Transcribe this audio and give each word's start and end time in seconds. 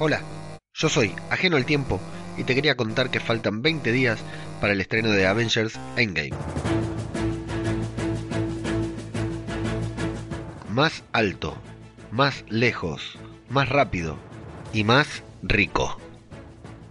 Hola. 0.00 0.20
Yo 0.74 0.88
soy 0.88 1.12
Ajeno 1.28 1.56
al 1.56 1.64
Tiempo 1.64 1.98
y 2.36 2.44
te 2.44 2.54
quería 2.54 2.76
contar 2.76 3.10
que 3.10 3.18
faltan 3.18 3.62
20 3.62 3.90
días 3.90 4.20
para 4.60 4.72
el 4.72 4.80
estreno 4.80 5.10
de 5.10 5.26
Avengers 5.26 5.76
Endgame. 5.96 6.30
Más 10.70 11.02
alto, 11.10 11.56
más 12.12 12.44
lejos, 12.48 13.18
más 13.48 13.68
rápido 13.68 14.16
y 14.72 14.84
más 14.84 15.24
rico. 15.42 15.98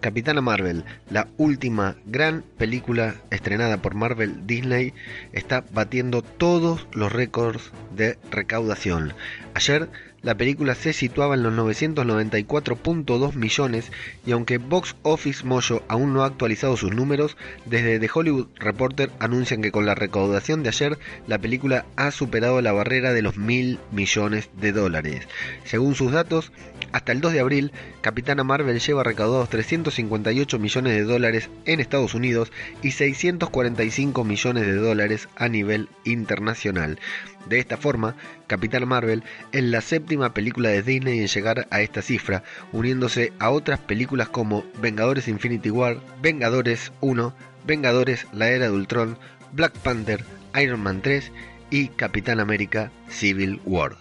Capitana 0.02 0.41
Marvel, 0.41 0.83
la 1.09 1.30
última 1.38 1.95
gran 2.05 2.44
película 2.58 3.16
estrenada 3.31 3.77
por 3.77 3.95
Marvel 3.95 4.45
Disney, 4.45 4.94
está 5.31 5.63
batiendo 5.71 6.23
todos 6.23 6.88
los 6.91 7.13
récords 7.13 7.71
de 7.95 8.19
recaudación. 8.31 9.13
Ayer 9.53 9.89
la 10.27 10.36
película 10.36 10.76
se 10.76 10.91
situaba 10.91 11.36
en 11.36 11.44
los 11.44 11.54
994.2 11.54 13.36
millones 13.36 13.94
y 14.26 14.34
aunque 14.34 14.58
Box 14.58 14.97
Office 15.03 15.45
Mojo 15.45 15.83
aún 15.88 16.14
no 16.14 16.23
ha 16.23 16.25
actualizado 16.25 16.75
sus 16.75 16.94
números, 16.94 17.38
desde 17.66 17.97
The 17.97 18.09
Hollywood 18.14 18.48
Reporter 18.58 19.09
anuncian 19.20 19.61
que 19.61 19.72
con 19.72 19.86
la 19.86 19.95
recaudación 19.95 20.64
de 20.64 20.70
ayer 20.70 21.00
la 21.28 21.38
película 21.38 21.86
ha 21.95 22.11
superado 22.11 22.61
la 22.61 22.73
barrera 22.73 23.14
de 23.14 23.22
los 23.22 23.38
mil 23.38 23.80
millones 23.94 24.50
de 24.59 24.73
dólares. 24.73 25.25
Según 25.64 25.95
sus 25.95 26.11
datos, 26.11 26.52
hasta 26.92 27.14
el 27.14 27.22
2 27.22 27.31
de 27.31 27.39
abril, 27.39 27.72
Capitana 28.02 28.44
Marvel 28.44 28.81
lleva 28.81 29.03
recaudados 29.03 29.48
358 29.48 30.59
millones 30.59 30.94
de 30.94 31.03
dólares 31.03 31.50
en 31.64 31.80
Estados 31.80 32.14
Unidos 32.14 32.52
y 32.81 32.92
645 32.92 34.25
millones 34.25 34.66
de 34.66 34.75
dólares 34.75 35.30
a 35.38 35.48
nivel 35.48 35.88
internacional. 36.03 37.00
De 37.48 37.59
esta 37.59 37.78
forma, 37.78 38.17
Capitana 38.48 38.86
Marvel 38.86 39.23
es 39.52 39.64
la 39.64 39.81
séptima 39.81 40.34
película 40.34 40.70
de 40.70 40.81
Disney 40.81 41.20
en 41.20 41.28
llegar 41.28 41.67
a 41.70 41.81
esta 41.81 42.02
cifra, 42.02 42.44
uniéndose 42.72 43.34
a 43.39 43.50
otras 43.50 43.80
películas 43.80 44.30
como 44.30 44.66
Vengadores 44.81 45.28
Infinity 45.28 45.70
War, 45.70 46.00
Vengadores 46.22 46.92
1, 47.02 47.34
Vengadores 47.66 48.26
La 48.31 48.50
Era 48.50 48.66
de 48.66 48.72
Ultron, 48.72 49.17
Black 49.52 49.78
Panther, 49.80 50.23
Iron 50.59 50.81
Man 50.81 51.02
3 51.02 51.31
y 51.70 51.89
Capitán 51.89 52.39
América 52.39 52.92
Civil 53.09 53.62
War. 53.66 53.98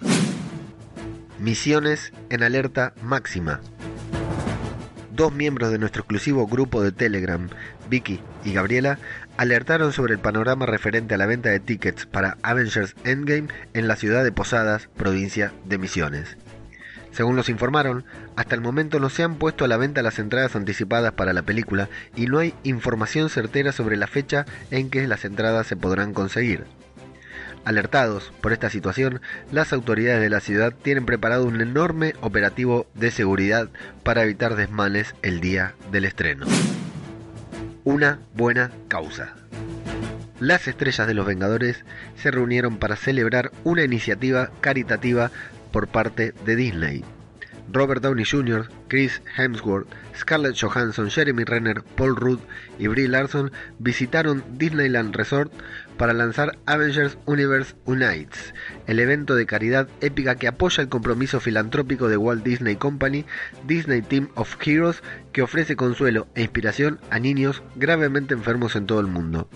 Misiones 1.38 2.12
en 2.30 2.42
alerta 2.42 2.94
máxima. 3.02 3.60
Dos 5.16 5.32
miembros 5.32 5.72
de 5.72 5.78
nuestro 5.78 6.02
exclusivo 6.02 6.46
grupo 6.46 6.82
de 6.82 6.92
Telegram, 6.92 7.48
Vicky 7.88 8.20
y 8.44 8.52
Gabriela, 8.52 8.98
alertaron 9.38 9.94
sobre 9.94 10.12
el 10.12 10.18
panorama 10.18 10.66
referente 10.66 11.14
a 11.14 11.16
la 11.16 11.24
venta 11.24 11.48
de 11.48 11.58
tickets 11.58 12.04
para 12.04 12.36
Avengers 12.42 12.94
Endgame 13.02 13.48
en 13.72 13.88
la 13.88 13.96
ciudad 13.96 14.24
de 14.24 14.30
Posadas, 14.30 14.90
provincia 14.94 15.54
de 15.64 15.78
Misiones. 15.78 16.36
Según 17.12 17.34
los 17.34 17.48
informaron, 17.48 18.04
hasta 18.36 18.54
el 18.54 18.60
momento 18.60 19.00
no 19.00 19.08
se 19.08 19.22
han 19.22 19.36
puesto 19.36 19.64
a 19.64 19.68
la 19.68 19.78
venta 19.78 20.02
las 20.02 20.18
entradas 20.18 20.54
anticipadas 20.54 21.12
para 21.12 21.32
la 21.32 21.44
película 21.44 21.88
y 22.14 22.26
no 22.26 22.38
hay 22.38 22.52
información 22.62 23.30
certera 23.30 23.72
sobre 23.72 23.96
la 23.96 24.08
fecha 24.08 24.44
en 24.70 24.90
que 24.90 25.08
las 25.08 25.24
entradas 25.24 25.66
se 25.66 25.76
podrán 25.76 26.12
conseguir. 26.12 26.66
Alertados 27.66 28.32
por 28.40 28.54
esta 28.54 28.70
situación, 28.70 29.20
las 29.52 29.74
autoridades 29.74 30.22
de 30.22 30.30
la 30.30 30.40
ciudad 30.40 30.72
tienen 30.72 31.04
preparado 31.04 31.44
un 31.44 31.60
enorme 31.60 32.14
operativo 32.22 32.86
de 32.94 33.10
seguridad 33.10 33.68
para 34.02 34.22
evitar 34.22 34.56
desmanes 34.56 35.14
el 35.20 35.40
día 35.40 35.74
del 35.92 36.06
estreno 36.06 36.46
una 37.86 38.18
buena 38.34 38.72
causa. 38.88 39.36
Las 40.40 40.66
estrellas 40.66 41.06
de 41.06 41.14
los 41.14 41.24
Vengadores 41.24 41.84
se 42.16 42.32
reunieron 42.32 42.78
para 42.78 42.96
celebrar 42.96 43.52
una 43.62 43.84
iniciativa 43.84 44.50
caritativa 44.60 45.30
por 45.70 45.86
parte 45.86 46.34
de 46.44 46.56
Disney. 46.56 47.04
Robert 47.72 48.02
Downey 48.02 48.24
Jr., 48.24 48.68
Chris 48.88 49.20
Hemsworth, 49.36 49.86
Scarlett 50.16 50.56
Johansson, 50.60 51.10
Jeremy 51.10 51.44
Renner, 51.44 51.82
Paul 51.82 52.16
Rudd 52.16 52.40
y 52.78 52.86
Brie 52.86 53.08
Larson 53.08 53.52
visitaron 53.78 54.44
Disneyland 54.56 55.14
Resort 55.14 55.52
para 55.96 56.12
lanzar 56.12 56.58
Avengers 56.66 57.18
Universe 57.26 57.74
Unites, 57.84 58.54
el 58.86 59.00
evento 59.00 59.34
de 59.34 59.46
caridad 59.46 59.88
épica 60.00 60.36
que 60.36 60.48
apoya 60.48 60.82
el 60.82 60.88
compromiso 60.88 61.40
filantrópico 61.40 62.08
de 62.08 62.16
Walt 62.16 62.44
Disney 62.44 62.76
Company, 62.76 63.24
Disney 63.66 64.02
Team 64.02 64.28
of 64.34 64.56
Heroes, 64.64 65.02
que 65.32 65.42
ofrece 65.42 65.76
consuelo 65.76 66.26
e 66.34 66.42
inspiración 66.42 67.00
a 67.10 67.18
niños 67.18 67.62
gravemente 67.76 68.34
enfermos 68.34 68.76
en 68.76 68.86
todo 68.86 69.00
el 69.00 69.06
mundo. 69.06 69.48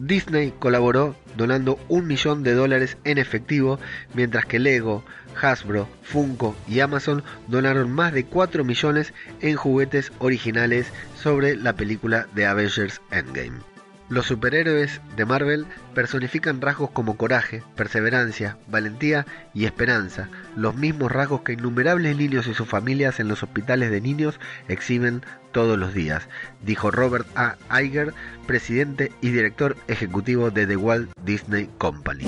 Disney 0.00 0.52
colaboró 0.58 1.14
donando 1.36 1.78
un 1.88 2.06
millón 2.06 2.42
de 2.42 2.54
dólares 2.54 2.96
en 3.04 3.18
efectivo, 3.18 3.78
mientras 4.14 4.46
que 4.46 4.58
Lego, 4.58 5.04
Hasbro, 5.40 5.88
Funko 6.02 6.56
y 6.66 6.80
Amazon 6.80 7.22
donaron 7.48 7.90
más 7.90 8.12
de 8.12 8.24
4 8.24 8.64
millones 8.64 9.12
en 9.40 9.56
juguetes 9.56 10.10
originales 10.18 10.90
sobre 11.16 11.54
la 11.54 11.74
película 11.74 12.26
de 12.34 12.46
Avengers 12.46 13.00
Endgame. 13.10 13.60
Los 14.10 14.26
superhéroes 14.26 15.00
de 15.16 15.24
Marvel 15.24 15.66
personifican 15.94 16.60
rasgos 16.60 16.90
como 16.90 17.16
coraje, 17.16 17.62
perseverancia, 17.76 18.56
valentía 18.66 19.24
y 19.54 19.66
esperanza, 19.66 20.28
los 20.56 20.74
mismos 20.74 21.12
rasgos 21.12 21.42
que 21.42 21.52
innumerables 21.52 22.16
niños 22.16 22.48
y 22.48 22.54
sus 22.54 22.66
familias 22.66 23.20
en 23.20 23.28
los 23.28 23.44
hospitales 23.44 23.92
de 23.92 24.00
niños 24.00 24.40
exhiben 24.66 25.22
todos 25.52 25.78
los 25.78 25.94
días, 25.94 26.28
dijo 26.60 26.90
Robert 26.90 27.24
A. 27.36 27.54
Iger, 27.80 28.12
presidente 28.48 29.12
y 29.20 29.30
director 29.30 29.76
ejecutivo 29.86 30.50
de 30.50 30.66
The 30.66 30.76
Walt 30.76 31.12
Disney 31.24 31.70
Company. 31.78 32.24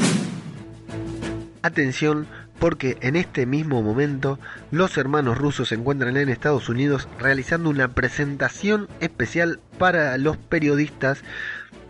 Atención 1.63 2.29
porque 2.61 2.97
en 3.01 3.17
este 3.17 3.45
mismo 3.45 3.83
momento 3.83 4.39
los 4.71 4.97
hermanos 4.97 5.37
rusos 5.37 5.71
se 5.71 5.75
encuentran 5.75 6.17
en 6.17 6.29
Estados 6.29 6.69
Unidos 6.69 7.09
realizando 7.19 7.71
una 7.71 7.89
presentación 7.89 8.87
especial 9.01 9.59
para 9.79 10.17
los 10.17 10.37
periodistas 10.37 11.25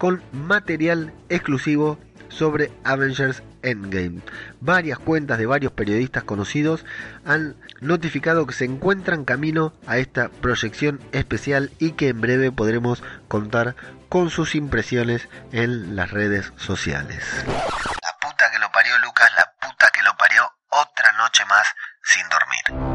con 0.02 0.20
material 0.32 1.14
exclusivo 1.28 1.96
sobre 2.28 2.72
Avengers 2.82 3.44
Endgame. 3.62 4.20
Varias 4.58 4.98
cuentas 4.98 5.38
de 5.38 5.46
varios 5.46 5.70
periodistas 5.70 6.24
conocidos 6.24 6.84
han 7.24 7.54
notificado 7.80 8.44
que 8.44 8.52
se 8.52 8.64
encuentran 8.64 9.24
camino 9.24 9.72
a 9.86 9.98
esta 9.98 10.28
proyección 10.28 10.98
especial 11.12 11.70
y 11.78 11.92
que 11.92 12.08
en 12.08 12.20
breve 12.20 12.50
podremos 12.50 13.00
contar 13.28 13.76
con 14.08 14.30
sus 14.30 14.56
impresiones 14.56 15.28
en 15.52 15.94
las 15.94 16.10
redes 16.10 16.52
sociales. 16.56 17.24
La 17.46 18.18
puta 18.20 18.50
que 18.50 18.58
lo 18.58 18.72
parió 18.72 18.98
Lucas, 18.98 19.30
la 19.36 19.52
puta 19.60 19.88
que 19.94 20.02
lo 20.02 20.16
parió, 20.16 20.42
otra 20.70 21.12
noche 21.12 21.44
más 21.44 21.68
sin 22.02 22.24
dormir. 22.28 22.91